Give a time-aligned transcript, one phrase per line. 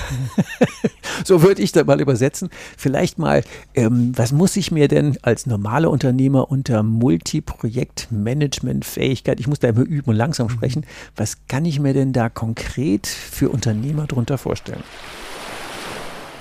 [1.24, 2.50] so würde ich da mal übersetzen.
[2.76, 3.42] Vielleicht mal,
[3.74, 9.82] ähm, was muss ich mir denn als normaler Unternehmer unter Multi-Projekt-Management-Fähigkeit, ich muss da immer
[9.82, 10.84] üben und langsam sprechen,
[11.16, 14.84] was kann ich mir denn da konkret für Unternehmer drunter vorstellen?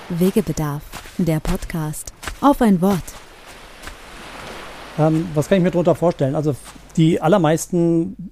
[0.10, 0.84] Wegebedarf,
[1.18, 2.12] der Podcast.
[2.42, 3.02] Auf ein Wort.
[5.00, 6.36] Ähm, was kann ich mir darunter vorstellen?
[6.36, 6.56] Also
[6.98, 8.32] die allermeisten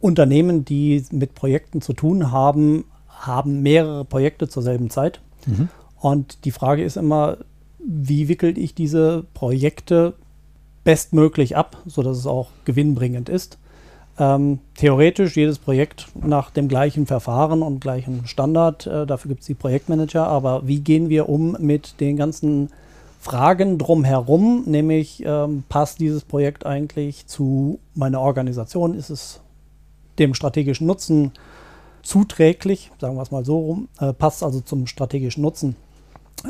[0.00, 5.20] Unternehmen, die mit Projekten zu tun haben, haben mehrere Projekte zur selben Zeit.
[5.46, 5.68] Mhm.
[6.00, 7.38] Und die Frage ist immer,
[7.78, 10.14] wie wickelt ich diese Projekte
[10.84, 13.58] bestmöglich ab, sodass es auch gewinnbringend ist.
[14.18, 18.86] Ähm, theoretisch jedes Projekt nach dem gleichen Verfahren und gleichen Standard.
[18.86, 20.26] Äh, dafür gibt es die Projektmanager.
[20.26, 22.70] Aber wie gehen wir um mit den ganzen
[23.22, 24.64] Fragen drumherum?
[24.66, 28.94] Nämlich, ähm, passt dieses Projekt eigentlich zu meiner Organisation?
[28.94, 29.40] Ist es
[30.18, 31.30] dem strategischen Nutzen
[32.02, 32.90] zuträglich?
[33.00, 33.88] Sagen wir es mal so rum.
[34.00, 35.76] Äh, passt also zum strategischen Nutzen.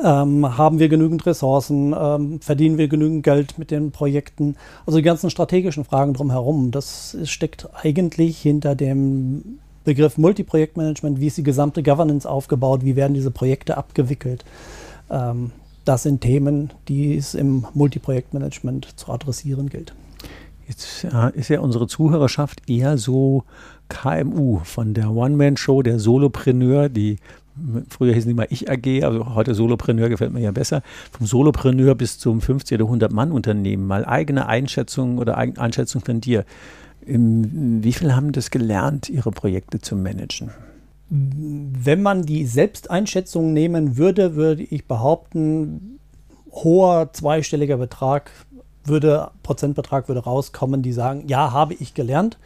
[0.02, 1.94] Ähm, haben wir genügend Ressourcen?
[1.94, 4.56] Ähm, verdienen wir genügend Geld mit den Projekten?
[4.86, 6.70] Also die ganzen strategischen Fragen drumherum.
[6.70, 11.20] Das steckt eigentlich hinter dem Begriff Multiprojektmanagement.
[11.20, 12.82] Wie ist die gesamte Governance aufgebaut?
[12.82, 14.46] Wie werden diese Projekte abgewickelt?
[15.10, 15.52] Ähm,
[15.84, 19.94] das sind Themen, die es im Multiprojektmanagement zu adressieren gilt.
[20.68, 21.04] Jetzt
[21.34, 23.44] ist ja unsere Zuhörerschaft eher so
[23.88, 27.18] KMU von der One-Man-Show, der Solopreneur, die
[27.90, 30.80] Früher hießen die mal Ich AG, also heute Solopreneur gefällt mir ja besser.
[31.10, 33.86] Vom Solopreneur bis zum 50 oder 100 Mann Unternehmen.
[33.86, 36.46] Mal eigene Einschätzung oder Einschätzung von dir.
[37.04, 40.50] Wie viel haben das gelernt, ihre Projekte zu managen?
[41.14, 45.98] Wenn man die Selbsteinschätzung nehmen würde, würde ich behaupten,
[46.50, 48.30] hoher zweistelliger Betrag
[48.84, 52.38] würde, Prozentbetrag würde rauskommen, die sagen, ja, habe ich gelernt.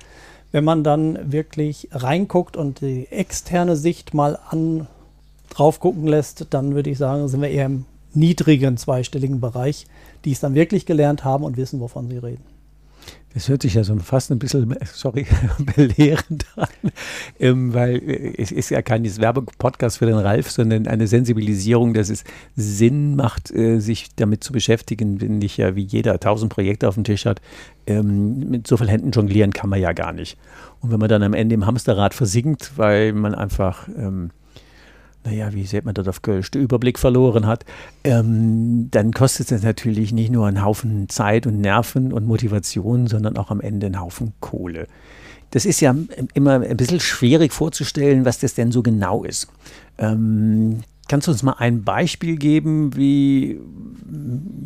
[0.50, 4.88] Wenn man dann wirklich reinguckt und die externe Sicht mal an
[5.48, 7.84] drauf gucken lässt, dann würde ich sagen, sind wir eher im
[8.14, 9.86] niedrigen zweistelligen Bereich,
[10.24, 12.55] die es dann wirklich gelernt haben und wissen, wovon sie reden.
[13.34, 15.26] Das hört sich ja so fast ein bisschen, sorry,
[15.76, 16.68] belehrend an,
[17.38, 22.08] ähm, weil äh, es ist ja kein Werbepodcast für den Ralf, sondern eine Sensibilisierung, dass
[22.08, 22.24] es
[22.56, 26.94] Sinn macht, äh, sich damit zu beschäftigen, wenn ich ja wie jeder tausend Projekte auf
[26.94, 27.42] dem Tisch hat.
[27.86, 30.38] Ähm, mit so vielen Händen jonglieren kann man ja gar nicht.
[30.80, 34.30] Und wenn man dann am Ende im Hamsterrad versinkt, weil man einfach ähm,
[35.26, 37.64] naja, wie sieht man das auf Kölsch, den Überblick verloren hat,
[38.04, 43.36] ähm, dann kostet es natürlich nicht nur einen Haufen Zeit und Nerven und Motivation, sondern
[43.36, 44.86] auch am Ende einen Haufen Kohle.
[45.50, 45.94] Das ist ja
[46.34, 49.48] immer ein bisschen schwierig vorzustellen, was das denn so genau ist.
[49.98, 53.60] Ähm, kannst du uns mal ein Beispiel geben, wie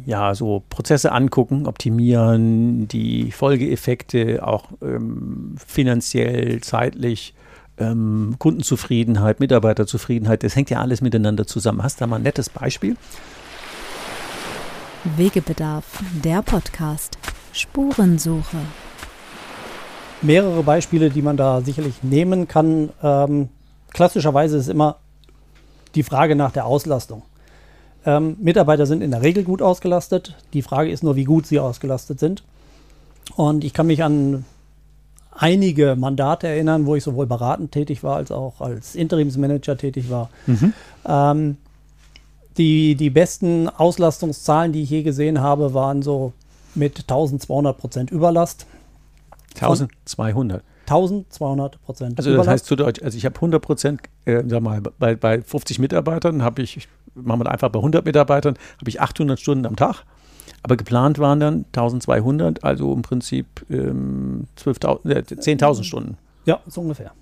[0.06, 7.34] ja so Prozesse angucken, optimieren, die Folgeeffekte auch ähm, finanziell, zeitlich
[7.80, 11.82] ähm, Kundenzufriedenheit, Mitarbeiterzufriedenheit, das hängt ja alles miteinander zusammen.
[11.82, 12.96] Hast du da mal ein nettes Beispiel?
[15.16, 15.84] Wegebedarf,
[16.22, 17.18] der Podcast.
[17.52, 18.58] Spurensuche.
[20.22, 22.90] Mehrere Beispiele, die man da sicherlich nehmen kann.
[23.02, 23.48] Ähm,
[23.92, 24.96] klassischerweise ist immer
[25.94, 27.22] die Frage nach der Auslastung.
[28.04, 30.36] Ähm, Mitarbeiter sind in der Regel gut ausgelastet.
[30.52, 32.44] Die Frage ist nur, wie gut sie ausgelastet sind.
[33.36, 34.44] Und ich kann mich an
[35.32, 40.30] einige Mandate erinnern, wo ich sowohl beratend tätig war als auch als Interimsmanager tätig war.
[40.46, 40.72] Mhm.
[41.06, 41.56] Ähm,
[42.56, 46.32] die, die besten Auslastungszahlen, die ich je gesehen habe, waren so
[46.74, 48.66] mit 1200 Prozent Überlast.
[49.54, 50.62] 1200?
[50.82, 52.18] 1200 Prozent.
[52.18, 55.40] Also das heißt zu Deutsch, also ich habe 100 Prozent, äh, sag mal, bei, bei
[55.40, 59.76] 50 Mitarbeitern habe ich, machen wir einfach bei 100 Mitarbeitern, habe ich 800 Stunden am
[59.76, 60.04] Tag.
[60.62, 66.16] Aber geplant waren dann 1200, also im Prinzip ähm, äh, 10.000 Stunden.
[66.44, 67.12] Ja, so ungefähr.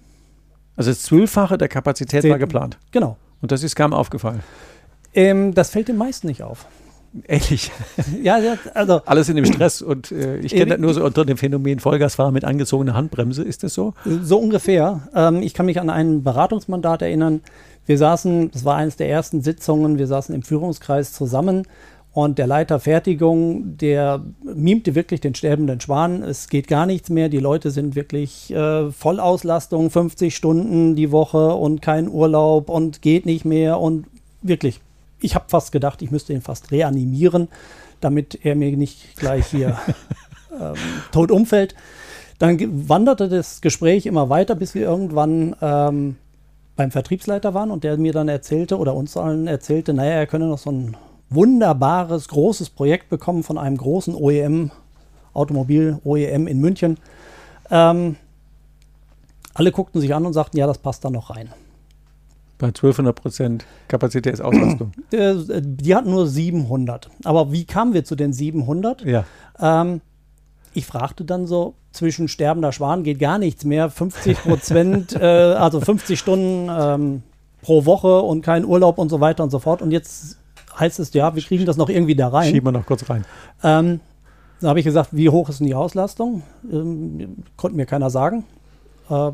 [0.77, 2.79] Also das Zwölffache der Kapazität Zehn, war geplant.
[2.91, 3.17] Genau.
[3.41, 4.43] Und das ist kaum aufgefallen.
[5.15, 6.67] Ähm, das fällt den meisten nicht auf.
[7.27, 7.71] Ehrlich.
[8.23, 8.39] ja,
[8.75, 9.01] also.
[9.07, 12.33] Alles in dem Stress und äh, ich kenne das nur so unter dem Phänomen Vollgasfahrer
[12.33, 13.43] mit angezogener Handbremse.
[13.43, 13.95] Ist das so?
[14.05, 15.09] So ungefähr.
[15.15, 17.41] Ähm, ich kann mich an ein Beratungsmandat erinnern.
[17.87, 21.67] Wir saßen, das war eines der ersten Sitzungen, wir saßen im Führungskreis zusammen
[22.25, 26.25] und der Leiter Fertigung, der mimte wirklich den sterbenden Schwan.
[26.25, 27.29] Es geht gar nichts mehr.
[27.29, 33.25] Die Leute sind wirklich äh, Vollauslastung, 50 Stunden die Woche und kein Urlaub und geht
[33.25, 34.07] nicht mehr und
[34.43, 34.81] wirklich
[35.21, 37.47] ich habe fast gedacht, ich müsste ihn fast reanimieren,
[38.01, 39.79] damit er mir nicht gleich hier
[40.61, 40.75] ähm,
[41.13, 41.77] tot umfällt.
[42.41, 46.17] Dann wanderte das Gespräch immer weiter, bis wir irgendwann ähm,
[46.75, 50.47] beim Vertriebsleiter waren und der mir dann erzählte oder uns allen erzählte, naja, er könne
[50.47, 50.97] noch so ein
[51.31, 54.71] wunderbares, großes Projekt bekommen von einem großen OEM,
[55.35, 56.99] Automobil-OEM in München.
[57.71, 58.17] Ähm,
[59.55, 61.51] alle guckten sich an und sagten, ja, das passt da noch rein.
[62.59, 64.93] Bei 1200 Prozent Kapazitätsauslastung.
[65.13, 67.09] Die hatten nur 700.
[67.25, 69.05] Aber wie kamen wir zu den 700?
[69.05, 69.25] Ja.
[69.61, 70.01] Ähm,
[70.75, 73.91] ich fragte dann so, zwischen sterbender Schwan geht gar nichts mehr.
[73.91, 77.23] 50 Prozent, äh, also 50 Stunden ähm,
[77.63, 79.83] pro Woche und kein Urlaub und so weiter und so fort.
[79.83, 80.39] Und jetzt
[80.79, 82.51] heißt es, ja, wir kriegen das noch irgendwie da rein.
[82.51, 83.25] Schieben wir noch kurz rein.
[83.63, 84.01] Ähm,
[84.61, 86.43] dann habe ich gesagt, wie hoch ist denn die Auslastung?
[86.71, 88.45] Ähm, konnte mir keiner sagen.
[89.09, 89.33] Äh,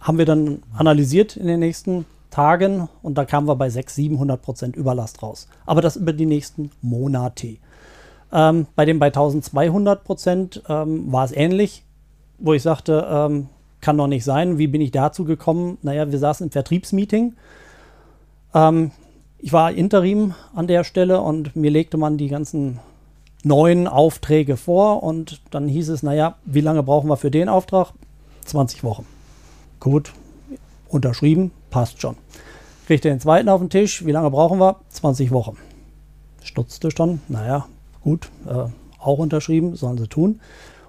[0.00, 4.42] haben wir dann analysiert in den nächsten Tagen und da kamen wir bei 600, 700
[4.42, 5.48] Prozent Überlast raus.
[5.66, 7.56] Aber das über die nächsten Monate.
[8.32, 11.84] Ähm, bei dem bei 1200 Prozent ähm, war es ähnlich,
[12.38, 13.48] wo ich sagte, ähm,
[13.80, 14.58] kann doch nicht sein.
[14.58, 15.78] Wie bin ich dazu gekommen?
[15.82, 17.34] Naja, wir saßen im Vertriebsmeeting.
[18.52, 18.90] Ähm,
[19.44, 22.80] ich war Interim an der Stelle und mir legte man die ganzen
[23.42, 27.92] neuen Aufträge vor und dann hieß es, naja, wie lange brauchen wir für den Auftrag?
[28.46, 29.04] 20 Wochen.
[29.80, 30.14] Gut,
[30.88, 32.16] unterschrieben, passt schon.
[32.86, 34.76] Kriegt den zweiten auf den Tisch, wie lange brauchen wir?
[34.88, 35.58] 20 Wochen.
[36.42, 37.66] Stutzte schon, naja,
[38.00, 40.40] gut, äh, auch unterschrieben, sollen sie tun.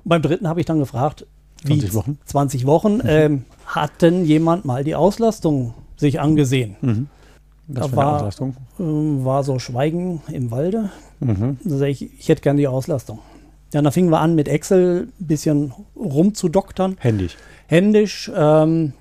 [0.06, 1.28] Und beim dritten habe ich dann gefragt,
[1.66, 2.20] 20 Wochen.
[2.24, 3.04] 20 Wochen, mhm.
[3.04, 6.78] ähm, hat denn jemand mal die Auslastung sich angesehen?
[6.80, 7.10] Mhm.
[7.68, 8.56] Was da war, Auslastung?
[8.80, 10.90] Äh, war so Schweigen im Walde.
[11.20, 11.58] Mhm.
[11.64, 13.20] Da ich, ich hätte gerne die Auslastung.
[13.74, 16.98] Ja, dann fingen wir an mit Excel ein bisschen rumzudoktern.
[17.00, 17.38] Händisch.
[17.68, 18.32] Händisch.
[18.36, 18.94] Ähm,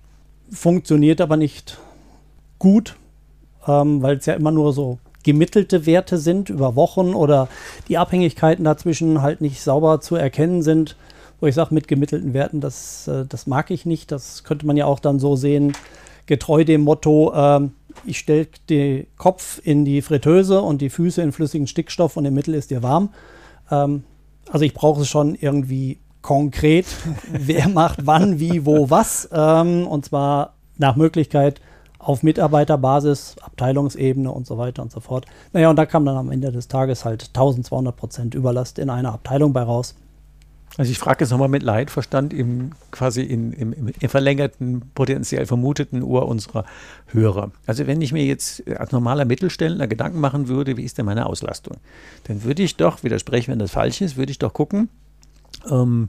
[0.50, 1.78] funktioniert aber nicht
[2.58, 2.96] gut,
[3.66, 7.48] ähm, weil es ja immer nur so gemittelte Werte sind über Wochen oder
[7.88, 10.96] die Abhängigkeiten dazwischen halt nicht sauber zu erkennen sind.
[11.40, 14.12] Wo ich sage, mit gemittelten Werten, das, äh, das mag ich nicht.
[14.12, 15.72] Das könnte man ja auch dann so sehen,
[16.26, 17.68] getreu dem Motto, äh,
[18.04, 22.34] ich stelle den Kopf in die Fritteuse und die Füße in flüssigen Stickstoff und im
[22.34, 23.10] Mittel ist dir warm.
[23.70, 24.04] Ähm,
[24.50, 26.86] also ich brauche es schon irgendwie konkret,
[27.32, 29.28] wer macht wann, wie, wo, was.
[29.32, 31.60] Ähm, und zwar nach Möglichkeit
[31.98, 35.26] auf Mitarbeiterbasis, Abteilungsebene und so weiter und so fort.
[35.52, 39.12] Naja, und da kam dann am Ende des Tages halt 1200 Prozent Überlast in einer
[39.14, 39.94] Abteilung bei raus.
[40.76, 46.02] Also ich frage jetzt nochmal mit Leidverstand im quasi in, im, im, verlängerten, potenziell vermuteten
[46.02, 46.64] Ohr unserer
[47.06, 47.52] Hörer.
[47.66, 51.26] Also wenn ich mir jetzt als normaler Mittelständler Gedanken machen würde, wie ist denn meine
[51.26, 51.76] Auslastung,
[52.24, 54.88] dann würde ich doch, widersprechen, wenn das falsch ist, würde ich doch gucken,
[55.70, 56.08] ähm,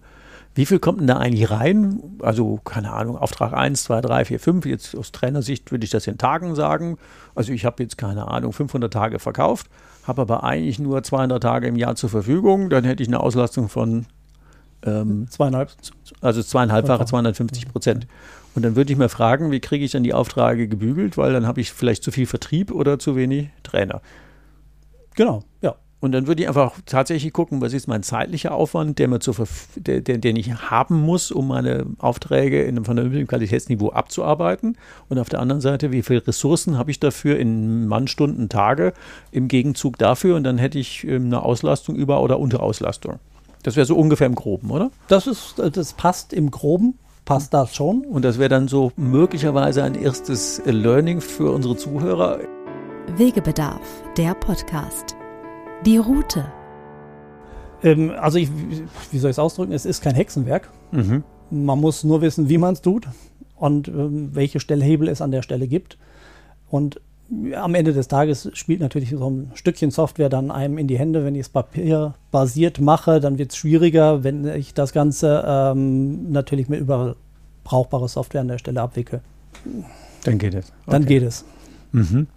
[0.56, 2.02] wie viel kommt denn da eigentlich rein?
[2.22, 4.66] Also, keine Ahnung, Auftrag 1, 2, 3, 4, 5.
[4.66, 6.98] Jetzt aus Trainersicht würde ich das in Tagen sagen.
[7.36, 9.68] Also, ich habe jetzt, keine Ahnung, 500 Tage verkauft,
[10.08, 12.70] habe aber eigentlich nur 200 Tage im Jahr zur Verfügung.
[12.70, 14.06] Dann hätte ich eine Auslastung von
[14.86, 15.72] ähm, zweieinhalb.
[16.22, 18.08] Also zweieinhalbfache, 250 Prozent.
[18.56, 21.18] Und dann würde ich mir fragen, wie kriege ich dann die Aufträge gebügelt?
[21.18, 24.02] Weil dann habe ich vielleicht zu viel Vertrieb oder zu wenig Trainer.
[25.16, 25.76] Genau, ja.
[26.02, 29.36] Und dann würde ich einfach tatsächlich gucken, was ist mein zeitlicher Aufwand, der mir zur
[29.76, 34.78] der, der, den ich haben muss, um meine Aufträge in einem vernünftigen Qualitätsniveau abzuarbeiten.
[35.10, 38.94] Und auf der anderen Seite, wie viele Ressourcen habe ich dafür in Mannstunden, Tage
[39.32, 40.36] im Gegenzug dafür?
[40.36, 43.20] Und dann hätte ich ähm, eine Auslastung über- oder Unterauslastung.
[43.66, 44.92] Das wäre so ungefähr im Groben, oder?
[45.08, 48.06] Das ist, das passt im Groben, passt das schon.
[48.06, 52.42] Und das wäre dann so möglicherweise ein erstes Learning für unsere Zuhörer.
[53.18, 53.82] Wegebedarf,
[54.18, 55.16] der Podcast.
[55.84, 56.46] Die Route.
[57.82, 58.52] Ähm, also, ich,
[59.10, 59.72] wie soll ich es ausdrücken?
[59.72, 60.70] Es ist kein Hexenwerk.
[60.92, 61.24] Mhm.
[61.50, 63.08] Man muss nur wissen, wie man es tut
[63.56, 65.98] und ähm, welche Stellhebel es an der Stelle gibt.
[66.70, 67.02] Und
[67.56, 71.26] am Ende des Tages spielt natürlich so ein Stückchen Software dann einem in die Hände.
[71.26, 74.24] Wenn ich es papierbasiert mache, dann wird es schwieriger.
[74.24, 77.16] Wenn ich das Ganze ähm, natürlich mit über
[77.64, 79.22] brauchbare Software an der Stelle abwickle.
[80.24, 80.68] Dann geht es.
[80.68, 80.92] Okay.
[80.92, 81.46] Dann geht es.
[81.92, 82.28] Mhm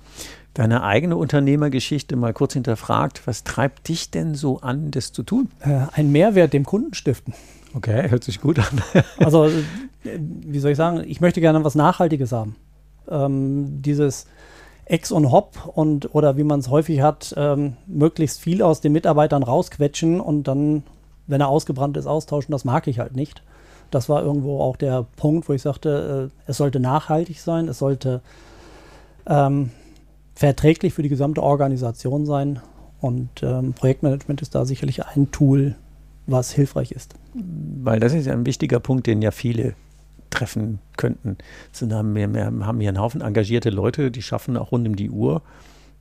[0.59, 3.23] deine eigene Unternehmergeschichte mal kurz hinterfragt.
[3.27, 5.51] Was treibt dich denn so an, das zu tun?
[5.61, 7.33] Äh, ein Mehrwert dem Kunden stiften.
[7.75, 8.83] Okay, hört sich gut an.
[9.19, 9.53] also, äh,
[10.03, 12.57] wie soll ich sagen, ich möchte gerne was Nachhaltiges haben.
[13.09, 14.27] Ähm, dieses
[14.89, 18.93] Ex und Hop und oder wie man es häufig hat, ähm, möglichst viel aus den
[18.93, 20.83] Mitarbeitern rausquetschen und dann,
[21.27, 23.43] wenn er ausgebrannt ist, austauschen, das mag ich halt nicht.
[23.91, 27.79] Das war irgendwo auch der Punkt, wo ich sagte, äh, es sollte nachhaltig sein, es
[27.79, 28.23] sollte
[29.27, 29.71] ähm,
[30.35, 32.61] verträglich für die gesamte Organisation sein.
[33.01, 35.77] Und ähm, Projektmanagement ist da sicherlich ein Tool,
[36.27, 37.15] was hilfreich ist.
[37.35, 39.75] Weil das ist ja ein wichtiger Punkt, den ja viele
[40.31, 41.39] treffen könnten.
[41.81, 45.43] wir, wir haben hier einen Haufen engagierte Leute, die schaffen auch rund um die Uhr.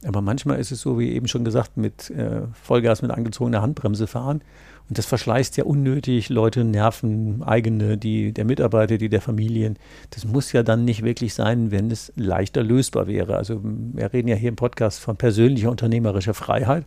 [0.05, 4.05] Aber manchmal ist es so, wie eben schon gesagt, mit äh, Vollgas mit angezogener Handbremse
[4.05, 4.41] fahren.
[4.89, 9.77] Und das verschleißt ja unnötig Leute, Nerven, eigene, die der Mitarbeiter, die der Familien.
[10.11, 13.35] Das muss ja dann nicht wirklich sein, wenn es leichter lösbar wäre.
[13.35, 16.85] Also wir reden ja hier im Podcast von persönlicher unternehmerischer Freiheit.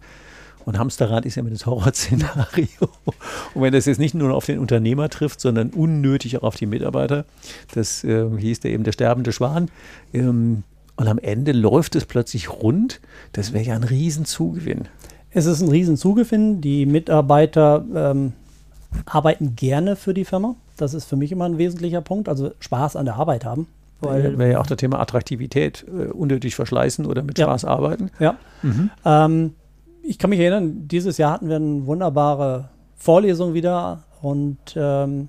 [0.65, 2.67] Und Hamsterrad ist ja immer das Horrorszenario.
[3.55, 6.67] Und wenn das jetzt nicht nur auf den Unternehmer trifft, sondern unnötig auch auf die
[6.67, 7.25] Mitarbeiter,
[7.75, 9.71] das äh, hieß der eben der sterbende Schwan.
[10.13, 10.65] Ähm,
[10.97, 13.01] und am Ende läuft es plötzlich rund.
[13.33, 14.89] Das wäre ja ein Riesenzugewinn.
[15.31, 16.61] Es ist ein Riesenzugewinn.
[16.61, 18.33] Die Mitarbeiter ähm,
[19.07, 20.57] arbeiten gerne für die Firma.
[20.77, 22.29] Das ist für mich immer ein wesentlicher Punkt.
[22.29, 23.67] Also Spaß an der Arbeit haben.
[24.01, 27.47] Weil wäre ja auch das Thema Attraktivität, äh, unnötig verschleißen oder mit ja.
[27.47, 28.11] Spaß arbeiten.
[28.19, 28.37] Ja.
[28.63, 28.91] Mhm.
[29.05, 29.55] Ähm,
[30.03, 35.29] ich kann mich erinnern, dieses Jahr hatten wir eine wunderbare Vorlesung wieder und ähm,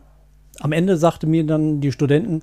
[0.60, 2.42] am Ende sagte mir dann die Studenten,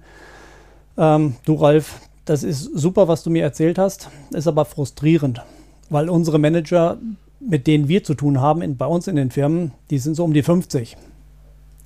[0.97, 5.43] ähm, du Ralf, das ist super, was du mir erzählt hast, ist aber frustrierend,
[5.91, 6.99] weil unsere Manager
[7.41, 10.25] mit denen wir zu tun haben, in, bei uns in den Firmen, die sind so
[10.25, 10.97] um die 50.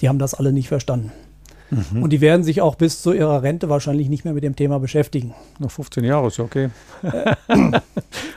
[0.01, 1.13] Die haben das alle nicht verstanden.
[1.73, 2.03] Mhm.
[2.03, 4.79] Und die werden sich auch bis zu ihrer Rente wahrscheinlich nicht mehr mit dem Thema
[4.79, 5.35] beschäftigen.
[5.59, 6.69] Noch 15 Jahre ist okay.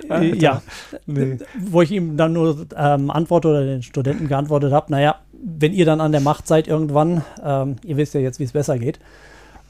[0.10, 0.62] äh, ja,
[1.06, 1.38] nee.
[1.60, 5.86] wo ich ihm dann nur ähm, antworte oder den Studenten geantwortet habe, naja, wenn ihr
[5.86, 9.00] dann an der Macht seid irgendwann, ähm, ihr wisst ja jetzt, wie es besser geht.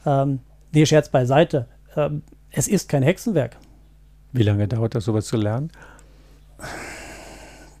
[0.06, 0.38] Ähm,
[0.72, 1.66] nee, Scherz beiseite.
[1.96, 3.56] Ähm, es ist kein Hexenwerk.
[4.32, 5.72] Wie lange dauert das, sowas zu lernen?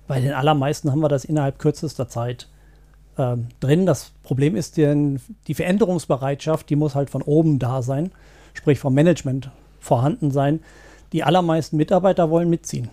[0.08, 2.48] Bei den allermeisten haben wir das innerhalb kürzester Zeit
[3.18, 3.86] ähm, drin.
[3.86, 8.10] Das Problem ist, die, die Veränderungsbereitschaft, die muss halt von oben da sein,
[8.54, 10.60] sprich vom Management vorhanden sein.
[11.12, 12.88] Die allermeisten Mitarbeiter wollen mitziehen.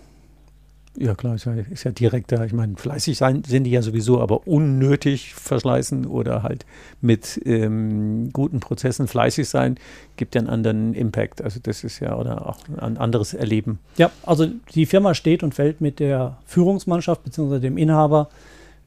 [0.96, 2.46] Ja, klar, ist ja, ist ja direkter.
[2.46, 6.68] Ich meine, fleißig sein sind die ja sowieso, aber unnötig verschleißen oder halt
[7.02, 9.78] mit ähm, guten Prozessen fleißig sein,
[10.18, 11.42] gibt ja einen anderen Impact.
[11.42, 13.80] Also, das ist ja oder auch ein anderes Erleben.
[13.98, 17.60] Ja, also die Firma steht und fällt mit der Führungsmannschaft bzw.
[17.60, 18.30] dem Inhaber.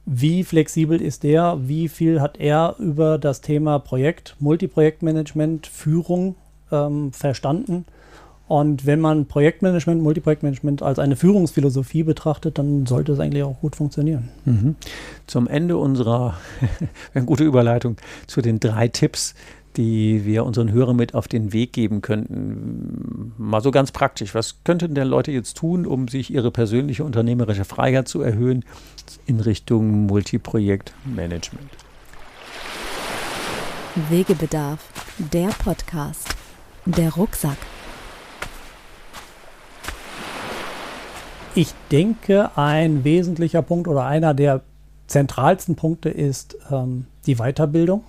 [0.09, 1.57] Wie flexibel ist der?
[1.63, 6.35] Wie viel hat er über das Thema Projekt, Multiprojektmanagement, Führung
[6.71, 7.83] ähm, verstanden?
[8.47, 13.75] Und wenn man Projektmanagement, Multiprojektmanagement als eine Führungsphilosophie betrachtet, dann sollte es eigentlich auch gut
[13.75, 14.29] funktionieren.
[14.45, 14.75] Mhm.
[15.25, 16.35] Zum Ende unserer,
[17.13, 17.97] eine gute Überleitung
[18.27, 19.35] zu den drei Tipps,
[19.77, 23.33] die wir unseren Hörern mit auf den Weg geben könnten.
[23.37, 24.33] Mal so ganz praktisch.
[24.33, 28.65] Was könnten denn Leute jetzt tun, um sich ihre persönliche unternehmerische Freiheit zu erhöhen
[29.27, 31.69] in Richtung Multiprojektmanagement?
[34.09, 34.79] Wegebedarf,
[35.31, 36.29] der Podcast,
[36.85, 37.57] der Rucksack.
[41.53, 44.61] Ich denke, ein wesentlicher Punkt oder einer der
[45.07, 48.03] zentralsten Punkte ist ähm, die Weiterbildung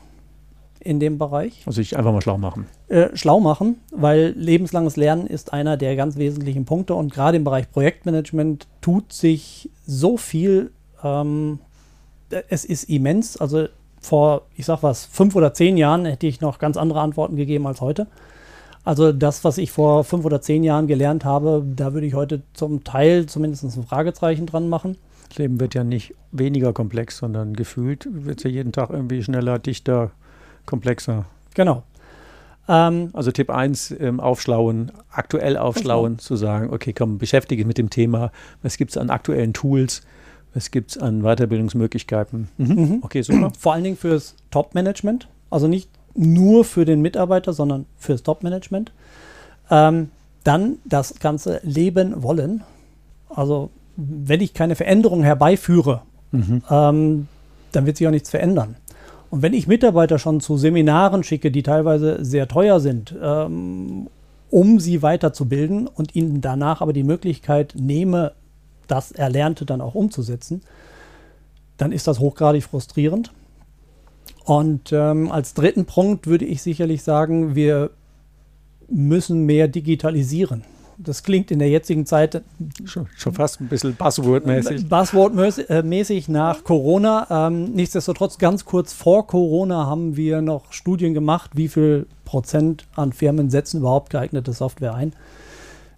[0.88, 1.62] in dem Bereich.
[1.66, 2.66] Also sich einfach mal schlau machen.
[2.88, 7.44] Äh, schlau machen, weil lebenslanges Lernen ist einer der ganz wesentlichen Punkte und gerade im
[7.44, 10.70] Bereich Projektmanagement tut sich so viel.
[11.04, 11.58] Ähm,
[12.48, 13.36] es ist immens.
[13.36, 13.66] Also
[14.00, 17.66] vor, ich sag was, fünf oder zehn Jahren hätte ich noch ganz andere Antworten gegeben
[17.66, 18.06] als heute.
[18.82, 22.40] Also das, was ich vor fünf oder zehn Jahren gelernt habe, da würde ich heute
[22.54, 24.96] zum Teil zumindest ein Fragezeichen dran machen.
[25.28, 29.22] Das Leben wird ja nicht weniger komplex, sondern gefühlt wird es ja jeden Tag irgendwie
[29.22, 30.12] schneller, dichter,
[30.68, 31.24] komplexer.
[31.54, 31.82] Genau.
[32.68, 37.66] Ähm, also Tipp 1, ähm, aufschlauen, aktuell aufschlauen, aufschlauen, zu sagen, okay, komm, beschäftige dich
[37.66, 38.30] mit dem Thema.
[38.62, 40.02] Was gibt es an aktuellen Tools?
[40.54, 42.48] Was gibt es an Weiterbildungsmöglichkeiten?
[42.58, 42.66] Mhm.
[42.74, 42.98] Mhm.
[43.02, 43.50] Okay, super.
[43.58, 45.28] Vor allen Dingen fürs Top-Management.
[45.50, 48.92] Also nicht nur für den Mitarbeiter, sondern fürs Top-Management.
[49.70, 50.10] Ähm,
[50.44, 52.62] dann das ganze Leben wollen.
[53.28, 56.62] Also wenn ich keine Veränderung herbeiführe, mhm.
[56.70, 57.28] ähm,
[57.72, 58.76] dann wird sich auch nichts verändern.
[59.30, 64.08] Und wenn ich Mitarbeiter schon zu Seminaren schicke, die teilweise sehr teuer sind, ähm,
[64.50, 68.32] um sie weiterzubilden und ihnen danach aber die Möglichkeit nehme,
[68.86, 70.62] das Erlernte dann auch umzusetzen,
[71.76, 73.32] dann ist das hochgradig frustrierend.
[74.44, 77.90] Und ähm, als dritten Punkt würde ich sicherlich sagen, wir
[78.88, 80.64] müssen mehr digitalisieren.
[81.00, 82.42] Das klingt in der jetzigen Zeit
[82.84, 84.88] schon, schon fast ein bisschen Buzzword-mäßig.
[84.88, 87.46] Buzzword-mäßig nach Corona.
[87.46, 93.12] Ähm, nichtsdestotrotz, ganz kurz vor Corona haben wir noch Studien gemacht, wie viel Prozent an
[93.12, 95.12] Firmen setzen überhaupt geeignete Software ein.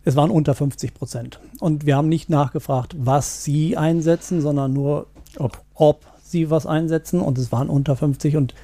[0.04, 1.40] Es waren unter 50 Prozent.
[1.60, 5.06] Und wir haben nicht nachgefragt, was sie einsetzen, sondern nur,
[5.38, 7.20] ob, ob sie was einsetzen.
[7.20, 8.36] Und es waren unter 50.
[8.36, 8.54] Und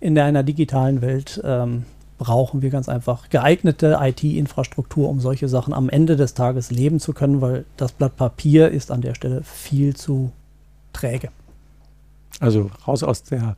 [0.00, 1.84] in einer digitalen Welt ähm,
[2.22, 7.12] brauchen wir ganz einfach geeignete IT-Infrastruktur, um solche Sachen am Ende des Tages leben zu
[7.12, 10.30] können, weil das Blatt Papier ist an der Stelle viel zu
[10.92, 11.30] träge.
[12.38, 13.56] Also raus aus der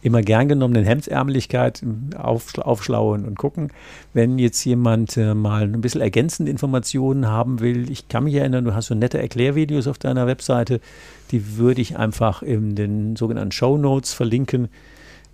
[0.00, 1.82] immer gern genommenen Hemdsärmeligkeit,
[2.16, 3.72] auf, aufschlauen und gucken.
[4.12, 8.64] Wenn jetzt jemand äh, mal ein bisschen ergänzende Informationen haben will, ich kann mich erinnern,
[8.64, 10.80] du hast so nette Erklärvideos auf deiner Webseite,
[11.32, 14.68] die würde ich einfach in den sogenannten Show Notes verlinken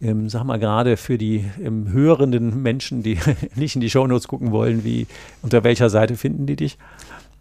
[0.03, 3.19] ähm, sag mal gerade für die ähm, hörenden Menschen, die
[3.55, 5.09] nicht in die Shownotes gucken wollen, wie
[5.43, 6.79] unter welcher Seite finden die dich?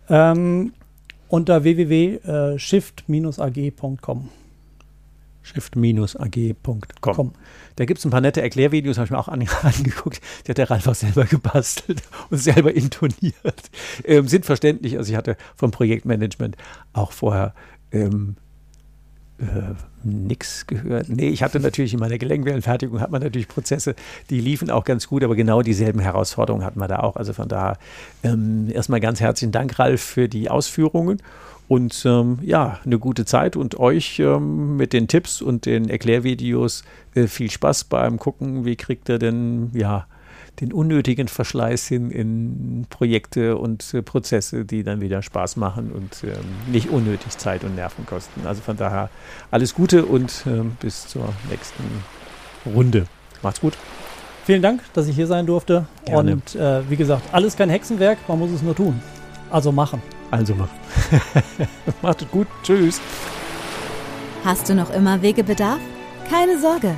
[0.10, 0.74] Ähm,
[1.28, 4.30] unter www.shift-ag.com.
[5.42, 7.32] Shift-ag.com.
[7.76, 10.20] Da gibt es ein paar nette Erklärvideos, habe ich mir auch an, angeguckt.
[10.46, 13.72] Die hat der Ralf auch selber gebastelt und selber intoniert.
[14.04, 14.98] Ähm, sind verständlich.
[14.98, 16.58] Also ich hatte vom Projektmanagement
[16.94, 17.56] auch vorher
[17.92, 18.36] ähm,
[19.40, 19.74] äh,
[20.04, 21.10] nichts gehört.
[21.10, 23.96] Nee, ich hatte natürlich in meiner Gelenkwellenfertigung hat man natürlich Prozesse,
[24.30, 27.16] die liefen auch ganz gut, aber genau dieselben Herausforderungen hatten wir da auch.
[27.16, 27.78] Also von daher
[28.24, 31.22] ähm, erstmal ganz herzlichen Dank, Ralf, für die Ausführungen.
[31.68, 36.84] Und ähm, ja, eine gute Zeit und euch ähm, mit den Tipps und den Erklärvideos
[37.14, 40.08] äh, viel Spaß beim Gucken, wie kriegt ihr denn ja
[40.62, 46.24] den unnötigen Verschleiß hin in Projekte und äh, Prozesse, die dann wieder Spaß machen und
[46.24, 48.46] ähm, nicht unnötig Zeit und Nerven kosten.
[48.46, 49.10] Also von daher
[49.52, 51.84] alles Gute und ähm, bis zur nächsten
[52.66, 53.06] Runde.
[53.42, 53.74] Macht's gut.
[54.46, 55.86] Vielen Dank, dass ich hier sein durfte.
[56.06, 56.34] Gerne.
[56.34, 59.00] Und äh, wie gesagt, alles kein Hexenwerk, man muss es nur tun.
[59.50, 60.02] Also machen.
[60.32, 60.78] Also machen.
[62.02, 62.48] Macht es gut.
[62.64, 63.02] Tschüss.
[64.44, 65.80] Hast du noch immer Wegebedarf?
[66.30, 66.98] Keine Sorge.